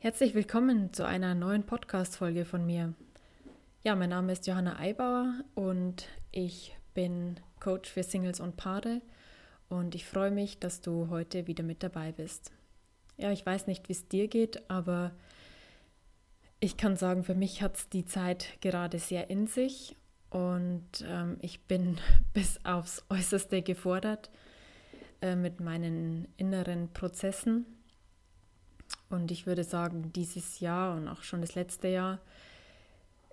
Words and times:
Herzlich 0.00 0.32
willkommen 0.36 0.92
zu 0.92 1.04
einer 1.04 1.34
neuen 1.34 1.66
Podcast-Folge 1.66 2.44
von 2.44 2.64
mir. 2.64 2.94
Ja, 3.82 3.96
mein 3.96 4.10
Name 4.10 4.30
ist 4.30 4.46
Johanna 4.46 4.78
Eibauer 4.78 5.42
und 5.56 6.06
ich 6.30 6.76
bin 6.94 7.40
Coach 7.58 7.90
für 7.90 8.04
Singles 8.04 8.38
und 8.38 8.56
Paare 8.56 9.02
und 9.68 9.96
ich 9.96 10.06
freue 10.06 10.30
mich, 10.30 10.60
dass 10.60 10.82
du 10.82 11.08
heute 11.10 11.48
wieder 11.48 11.64
mit 11.64 11.82
dabei 11.82 12.12
bist. 12.12 12.52
Ja, 13.16 13.32
ich 13.32 13.44
weiß 13.44 13.66
nicht, 13.66 13.88
wie 13.88 13.92
es 13.92 14.06
dir 14.06 14.28
geht, 14.28 14.70
aber 14.70 15.10
ich 16.60 16.76
kann 16.76 16.94
sagen, 16.94 17.24
für 17.24 17.34
mich 17.34 17.60
hat 17.60 17.74
es 17.74 17.88
die 17.88 18.04
Zeit 18.04 18.60
gerade 18.60 19.00
sehr 19.00 19.30
in 19.30 19.48
sich 19.48 19.96
und 20.30 21.04
ähm, 21.08 21.38
ich 21.40 21.62
bin 21.62 21.98
bis 22.32 22.64
aufs 22.64 23.04
Äußerste 23.10 23.62
gefordert 23.62 24.30
äh, 25.22 25.34
mit 25.34 25.58
meinen 25.58 26.28
inneren 26.36 26.92
Prozessen 26.92 27.66
und 29.10 29.30
ich 29.30 29.46
würde 29.46 29.64
sagen, 29.64 30.12
dieses 30.12 30.60
Jahr 30.60 30.96
und 30.96 31.08
auch 31.08 31.22
schon 31.22 31.40
das 31.40 31.54
letzte 31.54 31.88
Jahr 31.88 32.18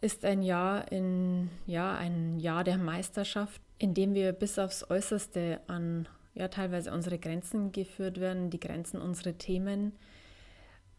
ist 0.01 0.25
ein 0.25 0.41
Jahr 0.41 0.91
in 0.91 1.49
ja 1.65 1.95
ein 1.95 2.39
Jahr 2.39 2.63
der 2.63 2.77
Meisterschaft, 2.77 3.61
in 3.77 3.93
dem 3.93 4.13
wir 4.13 4.31
bis 4.33 4.59
aufs 4.59 4.89
Äußerste 4.89 5.59
an 5.67 6.07
ja 6.33 6.47
teilweise 6.47 6.91
unsere 6.91 7.17
Grenzen 7.17 7.71
geführt 7.71 8.19
werden, 8.19 8.49
die 8.49 8.59
Grenzen 8.59 9.01
unserer 9.01 9.37
Themen. 9.37 9.93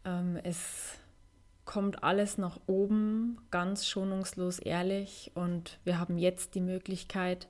Ähm, 0.03 0.37
es 0.43 0.97
kommt 1.65 2.03
alles 2.03 2.37
nach 2.37 2.59
oben, 2.65 3.37
ganz 3.51 3.85
schonungslos 3.85 4.59
ehrlich 4.59 5.31
und 5.35 5.79
wir 5.83 5.99
haben 5.99 6.17
jetzt 6.17 6.55
die 6.55 6.61
Möglichkeit, 6.61 7.47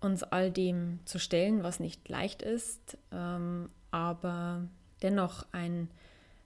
uns 0.00 0.22
all 0.22 0.50
dem 0.50 1.00
zu 1.04 1.18
stellen, 1.18 1.62
was 1.62 1.80
nicht 1.80 2.08
leicht 2.08 2.42
ist, 2.42 2.96
ähm, 3.10 3.70
aber 3.90 4.68
dennoch 5.02 5.46
ein 5.52 5.90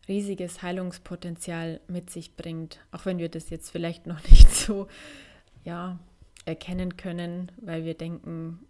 riesiges 0.09 0.63
Heilungspotenzial 0.63 1.81
mit 1.87 2.11
sich 2.11 2.35
bringt, 2.37 2.81
auch 2.91 3.07
wenn 3.07 3.19
wir 3.19 3.29
das 3.29 3.51
jetzt 3.51 3.71
vielleicht 3.71 4.07
noch 4.07 4.23
nicht 4.31 4.51
so 4.51 4.89
ja, 5.65 5.99
erkennen 6.45 6.97
können, 6.97 7.53
weil 7.61 7.85
wir 7.85 7.95
denken, 7.95 8.61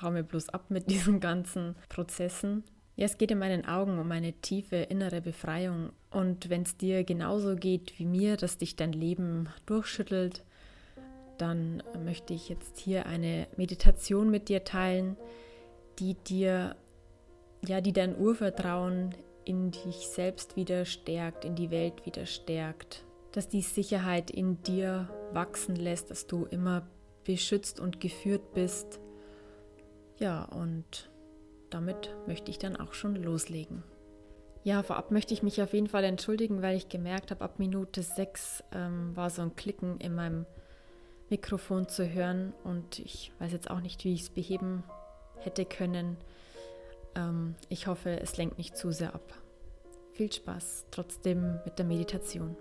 hau 0.00 0.10
mir 0.10 0.24
bloß 0.24 0.48
ab 0.50 0.70
mit 0.70 0.90
diesen 0.90 1.20
ganzen 1.20 1.76
Prozessen. 1.88 2.64
Ja, 2.96 3.06
es 3.06 3.16
geht 3.16 3.30
in 3.30 3.38
meinen 3.38 3.64
Augen 3.64 3.98
um 3.98 4.10
eine 4.12 4.34
tiefe 4.34 4.76
innere 4.76 5.22
Befreiung. 5.22 5.90
Und 6.10 6.50
wenn 6.50 6.62
es 6.62 6.76
dir 6.76 7.04
genauso 7.04 7.56
geht 7.56 7.98
wie 7.98 8.04
mir, 8.04 8.36
dass 8.36 8.58
dich 8.58 8.76
dein 8.76 8.92
Leben 8.92 9.48
durchschüttelt, 9.64 10.44
dann 11.38 11.82
möchte 12.04 12.34
ich 12.34 12.48
jetzt 12.48 12.78
hier 12.78 13.06
eine 13.06 13.46
Meditation 13.56 14.30
mit 14.30 14.48
dir 14.48 14.64
teilen, 14.64 15.16
die 15.98 16.14
dir, 16.14 16.76
ja, 17.66 17.80
die 17.80 17.92
dein 17.92 18.16
Urvertrauen 18.16 19.14
in 19.44 19.70
dich 19.70 20.08
selbst 20.08 20.56
wieder 20.56 20.84
stärkt, 20.84 21.44
in 21.44 21.54
die 21.54 21.70
Welt 21.70 22.06
wieder 22.06 22.26
stärkt, 22.26 23.04
dass 23.32 23.48
die 23.48 23.62
Sicherheit 23.62 24.30
in 24.30 24.62
dir 24.62 25.08
wachsen 25.32 25.76
lässt, 25.76 26.10
dass 26.10 26.26
du 26.26 26.44
immer 26.46 26.86
beschützt 27.24 27.80
und 27.80 28.00
geführt 28.00 28.54
bist. 28.54 29.00
Ja, 30.18 30.44
und 30.44 31.10
damit 31.70 32.14
möchte 32.26 32.50
ich 32.50 32.58
dann 32.58 32.76
auch 32.76 32.92
schon 32.94 33.16
loslegen. 33.16 33.82
Ja, 34.64 34.82
vorab 34.82 35.10
möchte 35.10 35.34
ich 35.34 35.42
mich 35.42 35.60
auf 35.60 35.72
jeden 35.72 35.88
Fall 35.88 36.04
entschuldigen, 36.04 36.62
weil 36.62 36.76
ich 36.76 36.88
gemerkt 36.88 37.30
habe, 37.32 37.42
ab 37.42 37.58
Minute 37.58 38.02
6 38.02 38.62
ähm, 38.72 39.16
war 39.16 39.28
so 39.30 39.42
ein 39.42 39.56
Klicken 39.56 39.98
in 39.98 40.14
meinem 40.14 40.46
Mikrofon 41.30 41.88
zu 41.88 42.08
hören 42.08 42.52
und 42.62 42.98
ich 43.00 43.32
weiß 43.40 43.52
jetzt 43.52 43.70
auch 43.70 43.80
nicht, 43.80 44.04
wie 44.04 44.14
ich 44.14 44.22
es 44.22 44.30
beheben 44.30 44.84
hätte 45.38 45.64
können. 45.64 46.16
Ähm, 47.14 47.54
ich 47.68 47.86
hoffe, 47.86 48.20
es 48.20 48.36
lenkt 48.36 48.58
nicht 48.58 48.76
zu 48.76 48.92
sehr 48.92 49.14
ab. 49.14 49.34
Viel 50.12 50.32
Spaß 50.32 50.86
trotzdem 50.90 51.60
mit 51.64 51.78
der 51.78 51.86
Meditation. 51.86 52.56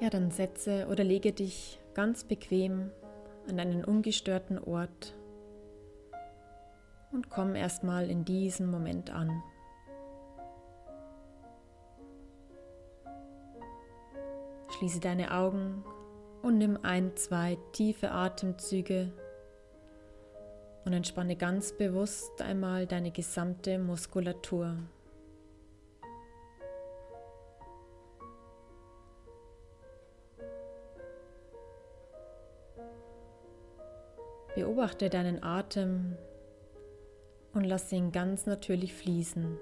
Ja, 0.00 0.10
dann 0.10 0.30
setze 0.30 0.86
oder 0.90 1.04
lege 1.04 1.32
dich 1.32 1.80
ganz 1.94 2.24
bequem 2.24 2.90
an 3.48 3.58
einen 3.58 3.84
ungestörten 3.84 4.58
Ort 4.58 5.14
und 7.12 7.30
komm 7.30 7.54
erstmal 7.54 8.10
in 8.10 8.24
diesem 8.24 8.70
Moment 8.70 9.10
an. 9.10 9.42
Schließe 14.76 15.00
deine 15.00 15.32
Augen 15.32 15.84
und 16.44 16.58
nimm 16.58 16.78
ein, 16.82 17.16
zwei 17.16 17.56
tiefe 17.72 18.10
Atemzüge 18.10 19.10
und 20.84 20.92
entspanne 20.92 21.36
ganz 21.36 21.72
bewusst 21.72 22.42
einmal 22.42 22.86
deine 22.86 23.10
gesamte 23.10 23.78
Muskulatur. 23.78 24.76
Beobachte 34.54 35.08
deinen 35.08 35.42
Atem 35.42 36.16
und 37.54 37.64
lass 37.64 37.90
ihn 37.90 38.12
ganz 38.12 38.44
natürlich 38.44 38.92
fließen. 38.92 39.58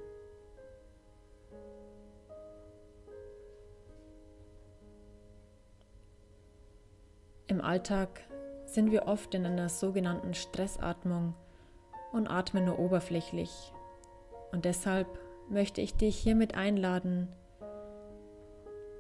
Im 7.52 7.60
Alltag 7.60 8.08
sind 8.64 8.92
wir 8.92 9.06
oft 9.08 9.34
in 9.34 9.44
einer 9.44 9.68
sogenannten 9.68 10.32
Stressatmung 10.32 11.34
und 12.10 12.26
atmen 12.26 12.64
nur 12.64 12.78
oberflächlich. 12.78 13.74
Und 14.52 14.64
deshalb 14.64 15.06
möchte 15.50 15.82
ich 15.82 15.94
dich 15.94 16.16
hiermit 16.16 16.54
einladen, 16.54 17.28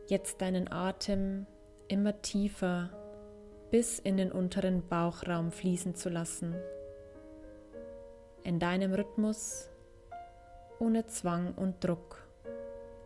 jetzt 0.06 0.42
deinen 0.42 0.70
Atem 0.70 1.46
immer 1.88 2.20
tiefer 2.20 2.90
bis 3.70 3.98
in 3.98 4.18
den 4.18 4.30
unteren 4.30 4.86
Bauchraum 4.86 5.50
fließen 5.50 5.94
zu 5.94 6.10
lassen. 6.10 6.54
In 8.44 8.58
deinem 8.58 8.92
Rhythmus, 8.92 9.70
ohne 10.78 11.06
Zwang 11.06 11.54
und 11.54 11.82
Druck, 11.82 12.18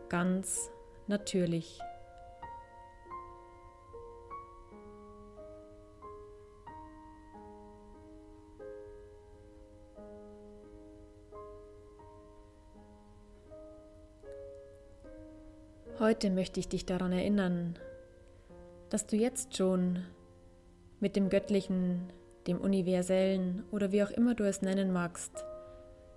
ganz 0.08 0.72
natürlich. 1.06 1.78
Heute 16.06 16.30
möchte 16.30 16.60
ich 16.60 16.68
dich 16.68 16.86
daran 16.86 17.10
erinnern, 17.10 17.76
dass 18.90 19.08
du 19.08 19.16
jetzt 19.16 19.56
schon 19.56 20.04
mit 21.00 21.16
dem 21.16 21.30
Göttlichen, 21.30 22.12
dem 22.46 22.60
Universellen 22.60 23.64
oder 23.72 23.90
wie 23.90 24.04
auch 24.04 24.12
immer 24.12 24.36
du 24.36 24.46
es 24.46 24.62
nennen 24.62 24.92
magst, 24.92 25.32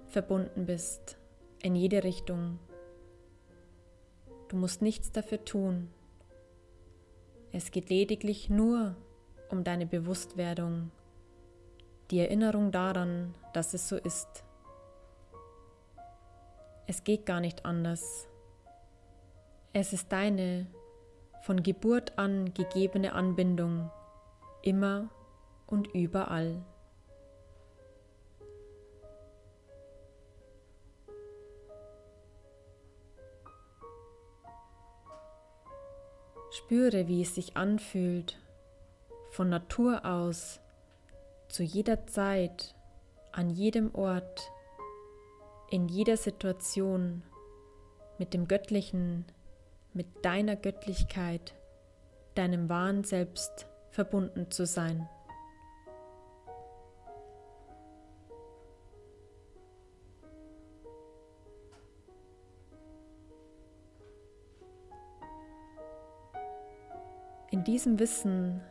verbunden 0.06 0.68
bist, 0.68 1.18
in 1.64 1.76
jede 1.76 2.04
Richtung. 2.04 2.60
Du 4.50 4.58
musst 4.58 4.84
nichts 4.84 5.12
dafür 5.12 5.44
tun. 5.44 5.90
Es 7.52 7.72
geht 7.72 7.90
lediglich 7.90 8.48
nur 8.48 8.96
um 9.50 9.64
deine 9.64 9.88
Bewusstwerdung, 9.88 10.92
die 12.12 12.20
Erinnerung 12.20 12.72
daran, 12.72 13.34
dass 13.56 13.74
es 13.74 13.90
so 13.90 13.96
ist. 13.96 14.44
Es 16.86 17.04
geht 17.04 17.26
gar 17.26 17.40
nicht 17.40 17.66
anders. 17.66 18.28
Es 19.72 19.94
ist 19.94 20.12
deine 20.12 20.66
von 21.44 21.62
Geburt 21.62 22.18
an 22.18 22.54
gegebene 22.56 23.14
Anbindung, 23.14 23.92
immer 24.64 25.10
und 25.68 25.88
überall. 25.94 26.66
Spüre, 36.52 37.08
wie 37.08 37.22
es 37.22 37.36
sich 37.36 37.56
anfühlt, 37.56 38.40
von 39.30 39.50
Natur 39.50 40.04
aus, 40.04 40.60
zu 41.48 41.62
jeder 41.62 42.08
Zeit, 42.08 42.76
an 43.32 43.52
jedem 43.52 43.94
Ort, 43.94 44.52
in 45.70 45.88
jeder 45.88 46.18
Situation 46.18 47.22
mit 48.18 48.34
dem 48.34 48.48
Göttlichen 48.48 49.26
mit 49.94 50.24
deiner 50.24 50.56
Göttlichkeit, 50.56 51.56
deinem 52.36 52.70
wahren 52.70 53.04
Selbst 53.04 53.68
verbunden 53.90 54.52
zu 54.52 54.66
sein. 54.66 55.10
In 67.52 67.64
diesem 67.64 67.98
Wissen 67.98 68.62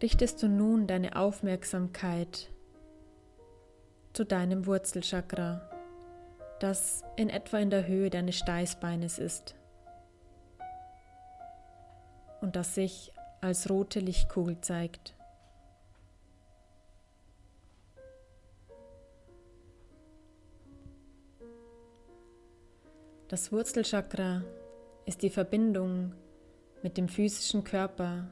richtest 0.00 0.42
du 0.42 0.48
nun 0.48 0.86
deine 0.86 1.16
Aufmerksamkeit 1.16 2.48
zu 4.12 4.24
deinem 4.24 4.66
Wurzelchakra, 4.66 5.68
das 6.60 7.02
in 7.16 7.28
etwa 7.28 7.58
in 7.58 7.70
der 7.70 7.86
Höhe 7.86 8.08
deines 8.08 8.38
Steißbeines 8.38 9.18
ist 9.18 9.56
und 12.40 12.56
das 12.56 12.74
sich 12.74 13.12
als 13.40 13.70
rote 13.70 14.00
Lichtkugel 14.00 14.60
zeigt. 14.60 15.14
Das 23.28 23.52
Wurzelchakra 23.52 24.42
ist 25.06 25.22
die 25.22 25.30
Verbindung 25.30 26.14
mit 26.82 26.96
dem 26.96 27.08
physischen 27.08 27.62
Körper, 27.62 28.26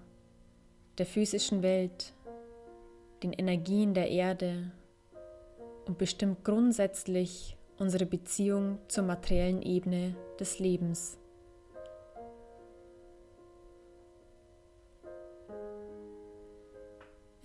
der 0.98 1.06
physischen 1.06 1.62
Welt, 1.62 2.12
den 3.22 3.32
Energien 3.32 3.94
der 3.94 4.10
Erde 4.10 4.72
und 5.86 5.98
bestimmt 5.98 6.44
grundsätzlich 6.44 7.56
unsere 7.78 8.06
Beziehung 8.06 8.78
zur 8.88 9.04
materiellen 9.04 9.62
Ebene 9.62 10.16
des 10.40 10.58
Lebens. 10.58 11.16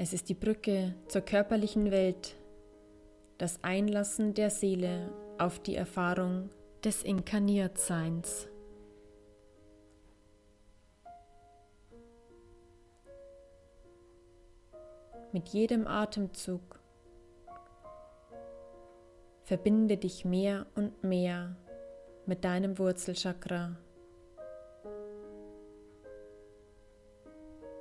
Es 0.04 0.12
ist 0.12 0.28
die 0.28 0.34
Brücke 0.34 0.96
zur 1.08 1.22
körperlichen 1.22 1.90
Welt, 1.90 2.36
das 3.38 3.64
Einlassen 3.64 4.34
der 4.34 4.50
Seele 4.50 5.10
auf 5.38 5.60
die 5.60 5.78
Erfahrung 5.78 6.50
des 6.84 7.04
Inkarniertseins. 7.04 8.50
Mit 15.32 15.48
jedem 15.48 15.88
Atemzug 15.88 16.82
verbinde 19.44 19.96
dich 19.96 20.26
mehr 20.26 20.66
und 20.76 21.02
mehr 21.02 21.56
mit 22.26 22.44
deinem 22.44 22.78
Wurzelchakra. 22.78 23.78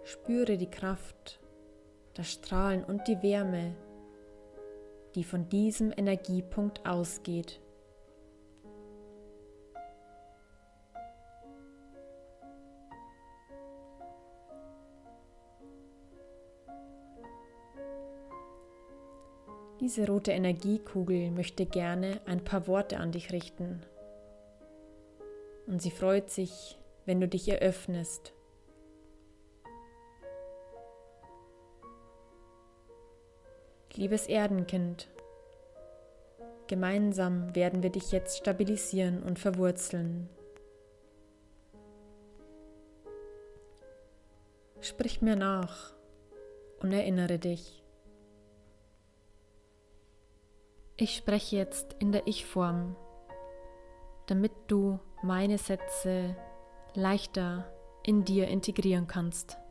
Spüre 0.04 0.56
die 0.56 0.70
Kraft, 0.70 1.41
das 2.14 2.32
Strahlen 2.32 2.84
und 2.84 3.06
die 3.08 3.22
Wärme, 3.22 3.74
die 5.14 5.24
von 5.24 5.48
diesem 5.48 5.92
Energiepunkt 5.96 6.86
ausgeht. 6.86 7.60
Diese 19.80 20.06
rote 20.06 20.30
Energiekugel 20.30 21.32
möchte 21.32 21.66
gerne 21.66 22.20
ein 22.24 22.44
paar 22.44 22.68
Worte 22.68 22.98
an 22.98 23.10
dich 23.10 23.32
richten. 23.32 23.82
Und 25.66 25.82
sie 25.82 25.90
freut 25.90 26.30
sich, 26.30 26.78
wenn 27.04 27.20
du 27.20 27.26
dich 27.26 27.48
eröffnest. 27.48 28.32
Liebes 34.02 34.26
Erdenkind, 34.26 35.06
gemeinsam 36.66 37.54
werden 37.54 37.84
wir 37.84 37.90
dich 37.90 38.10
jetzt 38.10 38.36
stabilisieren 38.36 39.22
und 39.22 39.38
verwurzeln. 39.38 40.28
Sprich 44.80 45.22
mir 45.22 45.36
nach 45.36 45.94
und 46.80 46.90
erinnere 46.90 47.38
dich. 47.38 47.84
Ich 50.96 51.14
spreche 51.14 51.54
jetzt 51.54 51.94
in 52.00 52.10
der 52.10 52.26
Ich-Form, 52.26 52.96
damit 54.26 54.50
du 54.66 54.98
meine 55.22 55.58
Sätze 55.58 56.34
leichter 56.94 57.72
in 58.02 58.24
dir 58.24 58.48
integrieren 58.48 59.06
kannst. 59.06 59.61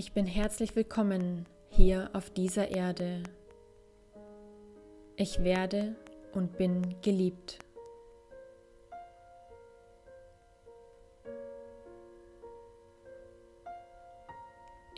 Ich 0.00 0.12
bin 0.12 0.26
herzlich 0.26 0.76
willkommen 0.76 1.44
hier 1.70 2.10
auf 2.12 2.30
dieser 2.30 2.68
Erde. 2.68 3.24
Ich 5.16 5.42
werde 5.42 5.96
und 6.32 6.56
bin 6.56 6.94
geliebt. 7.02 7.58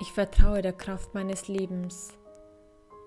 Ich 0.03 0.13
vertraue 0.13 0.61
der 0.61 0.75
Kraft 0.75 1.15
meines 1.15 1.49
Lebens 1.49 2.13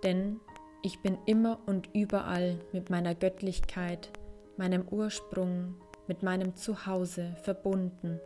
denn 0.04 0.40
ich 0.82 1.00
bin 1.02 1.20
immer 1.28 1.60
und 1.68 1.90
überall 1.94 2.60
mit 2.72 2.90
meiner 2.90 3.14
Göttlichkeit, 3.14 4.10
meinem 4.58 4.88
Ursprung, 4.90 5.76
mit 6.08 6.24
meinem 6.24 6.56
Zuhause 6.56 7.36
verbunden. 7.44 8.20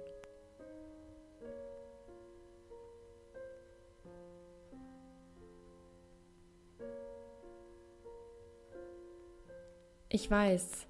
Ich 10.20 10.32
weiß, 10.32 10.88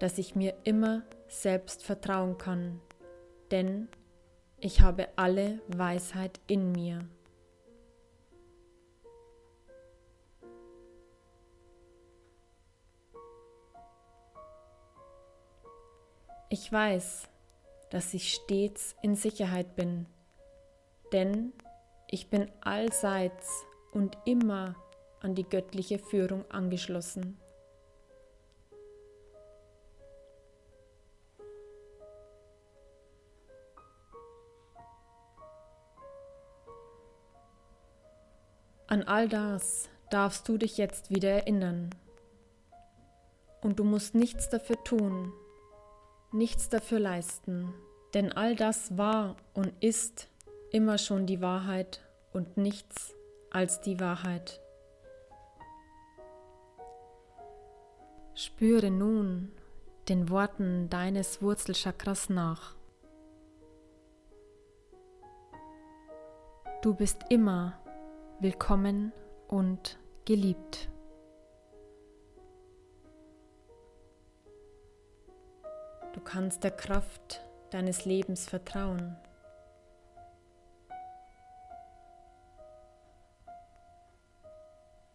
dass 0.00 0.18
ich 0.18 0.34
mir 0.34 0.54
immer 0.64 1.02
selbst 1.28 1.82
vertrauen 1.82 2.36
kann, 2.36 2.78
denn 3.50 3.88
ich 4.58 4.82
habe 4.82 5.08
alle 5.16 5.62
Weisheit 5.68 6.40
in 6.46 6.72
mir. 6.72 7.08
Ich 16.50 16.70
weiß, 16.70 17.30
dass 17.88 18.12
ich 18.12 18.34
stets 18.34 18.94
in 19.00 19.16
Sicherheit 19.16 19.74
bin, 19.74 20.04
denn 21.14 21.54
ich 22.10 22.28
bin 22.28 22.50
allseits 22.60 23.64
und 23.92 24.18
immer 24.26 24.76
an 25.20 25.34
die 25.34 25.48
göttliche 25.48 25.98
Führung 25.98 26.44
angeschlossen. 26.50 27.40
An 38.88 39.02
all 39.02 39.28
das 39.28 39.88
darfst 40.10 40.48
du 40.48 40.58
dich 40.58 40.78
jetzt 40.78 41.10
wieder 41.10 41.30
erinnern. 41.30 41.90
Und 43.60 43.80
du 43.80 43.84
musst 43.84 44.14
nichts 44.14 44.48
dafür 44.48 44.82
tun, 44.84 45.32
nichts 46.32 46.68
dafür 46.68 47.00
leisten, 47.00 47.74
denn 48.14 48.30
all 48.32 48.54
das 48.54 48.96
war 48.96 49.36
und 49.54 49.72
ist 49.80 50.28
immer 50.70 50.98
schon 50.98 51.26
die 51.26 51.40
Wahrheit 51.40 52.00
und 52.32 52.56
nichts 52.56 53.14
als 53.50 53.80
die 53.80 53.98
Wahrheit. 53.98 54.60
Spüre 58.34 58.90
nun 58.90 59.50
den 60.08 60.28
Worten 60.28 60.88
deines 60.90 61.42
Wurzelchakras 61.42 62.28
nach. 62.28 62.76
Du 66.82 66.94
bist 66.94 67.18
immer 67.30 67.80
willkommen 68.38 69.12
und 69.48 69.98
geliebt. 70.26 70.90
Du 76.12 76.20
kannst 76.20 76.62
der 76.62 76.70
Kraft 76.70 77.40
deines 77.70 78.04
Lebens 78.04 78.46
vertrauen. 78.46 79.16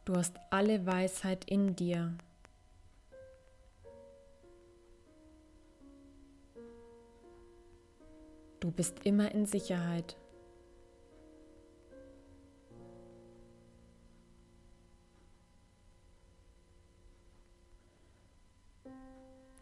Du 0.05 0.15
hast 0.15 0.35
alle 0.49 0.85
Weisheit 0.87 1.45
in 1.45 1.75
dir. 1.75 2.17
Du 8.59 8.71
bist 8.71 9.05
immer 9.05 9.31
in 9.31 9.45
Sicherheit. 9.45 10.17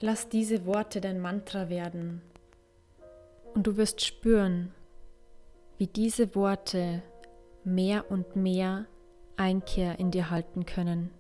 Lass 0.02 0.30
diese 0.30 0.66
Worte 0.66 1.02
dein 1.02 1.20
Mantra 1.20 1.68
werden 1.68 2.22
und 3.54 3.68
du 3.68 3.76
wirst 3.76 4.00
spüren, 4.00 4.74
wie 5.78 5.88
diese 5.88 6.36
Worte 6.36 7.04
mehr 7.66 8.10
und 8.10 8.38
mehr 8.38 8.86
Einkehr 9.36 10.00
in 10.00 10.10
dir 10.12 10.30
halten 10.30 10.66
können. 10.66 11.12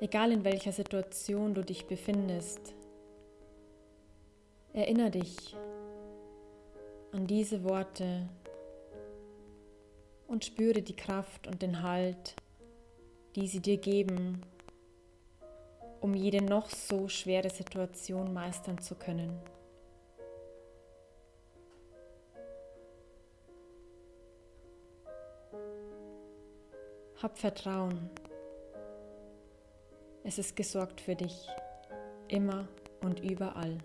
Egal 0.00 0.32
in 0.32 0.44
welcher 0.44 0.72
Situation 0.72 1.54
du 1.54 1.62
dich 1.62 1.86
befindest, 1.86 2.74
erinnere 4.72 5.10
dich 5.10 5.54
an 7.12 7.26
diese 7.26 7.62
Worte 7.62 8.26
und 10.26 10.46
spüre 10.46 10.80
die 10.80 10.96
Kraft 10.96 11.46
und 11.46 11.60
den 11.60 11.82
Halt, 11.82 12.36
die 13.34 13.46
sie 13.46 13.60
dir 13.60 13.76
geben, 13.76 14.42
um 16.06 16.14
jede 16.14 16.40
noch 16.40 16.70
so 16.70 17.08
schwere 17.08 17.50
Situation 17.50 18.32
meistern 18.32 18.78
zu 18.78 18.94
können. 18.94 19.40
Hab 27.20 27.36
Vertrauen. 27.36 28.08
Es 30.22 30.38
ist 30.38 30.54
gesorgt 30.54 31.00
für 31.00 31.16
dich, 31.16 31.48
immer 32.28 32.68
und 33.02 33.18
überall. 33.18 33.78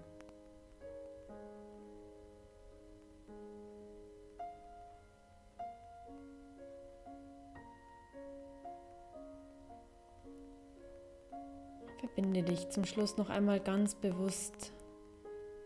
Verbinde 12.13 12.43
dich 12.43 12.67
zum 12.69 12.83
Schluss 12.83 13.15
noch 13.15 13.29
einmal 13.29 13.61
ganz 13.61 13.95
bewusst 13.95 14.73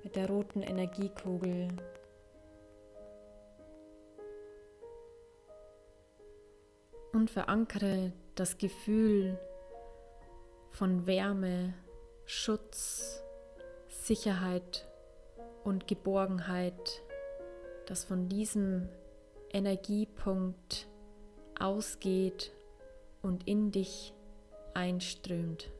mit 0.03 0.15
der 0.15 0.29
roten 0.29 0.61
Energiekugel. 0.61 1.69
Und 7.13 7.31
verankere 7.31 8.13
das 8.35 8.59
Gefühl 8.59 9.39
von 10.69 11.07
Wärme, 11.07 11.73
Schutz, 12.25 13.23
Sicherheit 13.87 14.87
und 15.63 15.87
Geborgenheit, 15.87 17.01
das 17.87 18.03
von 18.03 18.29
diesem 18.29 18.87
Energiepunkt 19.51 20.87
ausgeht 21.59 22.51
und 23.23 23.47
in 23.47 23.71
dich 23.71 24.13
einströmt. 24.75 25.71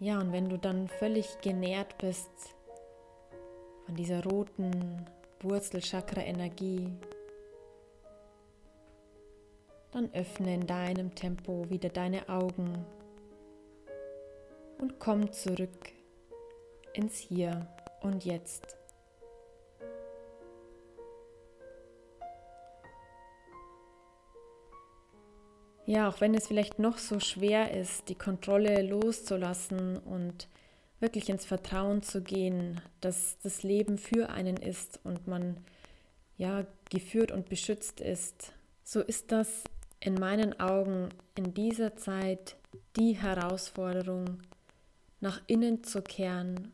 Ja, 0.00 0.20
und 0.20 0.32
wenn 0.32 0.48
du 0.48 0.56
dann 0.56 0.86
völlig 0.86 1.40
genährt 1.40 1.98
bist 1.98 2.30
von 3.84 3.96
dieser 3.96 4.22
roten 4.22 5.04
Wurzelchakra-Energie, 5.40 6.92
dann 9.90 10.12
öffne 10.14 10.54
in 10.54 10.66
deinem 10.66 11.14
Tempo 11.16 11.68
wieder 11.68 11.88
deine 11.88 12.28
Augen 12.28 12.86
und 14.78 15.00
komm 15.00 15.32
zurück 15.32 15.90
ins 16.92 17.18
Hier 17.18 17.66
und 18.00 18.24
Jetzt. 18.24 18.77
Ja, 25.88 26.06
auch 26.06 26.20
wenn 26.20 26.34
es 26.34 26.48
vielleicht 26.48 26.78
noch 26.78 26.98
so 26.98 27.18
schwer 27.18 27.72
ist, 27.72 28.10
die 28.10 28.14
Kontrolle 28.14 28.82
loszulassen 28.82 29.96
und 29.96 30.46
wirklich 31.00 31.30
ins 31.30 31.46
Vertrauen 31.46 32.02
zu 32.02 32.20
gehen, 32.20 32.82
dass 33.00 33.38
das 33.42 33.62
Leben 33.62 33.96
für 33.96 34.28
einen 34.28 34.58
ist 34.58 35.00
und 35.02 35.26
man 35.26 35.56
ja 36.36 36.66
geführt 36.90 37.32
und 37.32 37.48
beschützt 37.48 38.02
ist, 38.02 38.52
so 38.84 39.00
ist 39.00 39.32
das 39.32 39.64
in 39.98 40.16
meinen 40.16 40.60
Augen 40.60 41.08
in 41.34 41.54
dieser 41.54 41.96
Zeit 41.96 42.56
die 42.98 43.14
Herausforderung, 43.14 44.42
nach 45.20 45.40
innen 45.46 45.84
zu 45.84 46.02
kehren, 46.02 46.70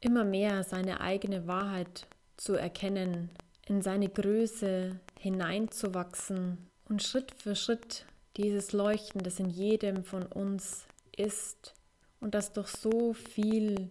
immer 0.00 0.24
mehr 0.24 0.62
seine 0.62 1.00
eigene 1.00 1.46
Wahrheit 1.46 2.06
zu 2.36 2.52
erkennen, 2.52 3.30
in 3.66 3.80
seine 3.80 4.10
Größe 4.10 5.00
hineinzuwachsen 5.18 6.58
und 6.86 7.02
Schritt 7.02 7.32
für 7.32 7.56
Schritt 7.56 8.04
dieses 8.38 8.72
Leuchten, 8.72 9.22
das 9.22 9.40
in 9.40 9.50
jedem 9.50 10.04
von 10.04 10.24
uns 10.24 10.86
ist 11.16 11.74
und 12.20 12.34
das 12.34 12.52
durch 12.52 12.68
so 12.68 13.12
viel 13.12 13.90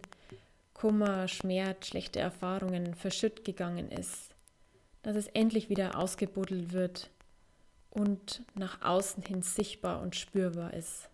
Kummer, 0.74 1.28
Schmerz, 1.28 1.88
schlechte 1.88 2.18
Erfahrungen 2.18 2.94
verschütt 2.94 3.44
gegangen 3.44 3.90
ist, 3.90 4.34
dass 5.02 5.16
es 5.16 5.28
endlich 5.28 5.68
wieder 5.68 5.98
ausgebuddelt 5.98 6.72
wird 6.72 7.10
und 7.90 8.42
nach 8.54 8.82
außen 8.82 9.22
hin 9.22 9.42
sichtbar 9.42 10.00
und 10.00 10.16
spürbar 10.16 10.72
ist. 10.74 11.08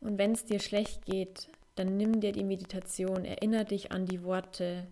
Und 0.00 0.16
wenn 0.16 0.32
es 0.32 0.44
dir 0.44 0.60
schlecht 0.60 1.04
geht, 1.04 1.48
dann 1.74 1.96
nimm 1.96 2.20
dir 2.20 2.32
die 2.32 2.44
Meditation, 2.44 3.24
erinnere 3.24 3.64
dich 3.64 3.90
an 3.90 4.06
die 4.06 4.22
Worte, 4.22 4.86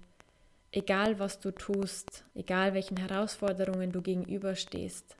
egal 0.73 1.19
was 1.19 1.39
du 1.41 1.51
tust, 1.51 2.25
egal 2.35 2.75
welchen 2.75 2.97
Herausforderungen 2.97 3.93
du 3.93 4.03
gegenüberstehst. 4.03 5.17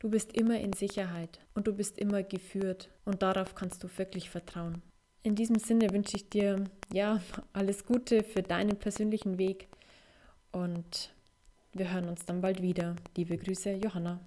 Du 0.00 0.08
bist 0.08 0.32
immer 0.32 0.58
in 0.58 0.72
Sicherheit 0.72 1.40
und 1.54 1.66
du 1.66 1.74
bist 1.74 1.98
immer 1.98 2.22
geführt 2.22 2.88
und 3.04 3.20
darauf 3.22 3.54
kannst 3.54 3.84
du 3.84 3.88
wirklich 3.98 4.30
vertrauen. 4.30 4.80
In 5.22 5.34
diesem 5.34 5.58
Sinne 5.58 5.90
wünsche 5.90 6.16
ich 6.16 6.30
dir 6.30 6.64
ja 6.90 7.20
alles 7.52 7.84
Gute 7.84 8.22
für 8.24 8.42
deinen 8.42 8.78
persönlichen 8.78 9.36
Weg 9.36 9.68
und 10.52 11.12
wir 11.74 11.92
hören 11.92 12.08
uns 12.08 12.24
dann 12.24 12.40
bald 12.40 12.62
wieder. 12.62 12.96
Liebe 13.14 13.36
Grüße, 13.36 13.72
Johanna. 13.72 14.20